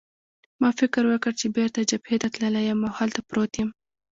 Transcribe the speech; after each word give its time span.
ما 0.61 0.69
فکر 0.79 1.03
وکړ 1.11 1.31
چې 1.39 1.47
بېرته 1.57 1.79
جبهې 1.89 2.17
ته 2.21 2.27
تللی 2.35 2.63
یم 2.69 2.79
او 2.87 2.93
هلته 2.99 3.19
پروت 3.29 3.51
یم. 3.61 3.69